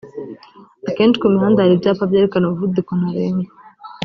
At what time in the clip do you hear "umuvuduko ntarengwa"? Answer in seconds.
2.47-3.51